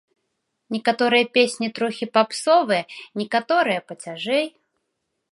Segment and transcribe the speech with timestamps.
[0.75, 2.83] Некаторыя песні трохі папсовыя,
[3.21, 4.45] некаторыя пацяжэй.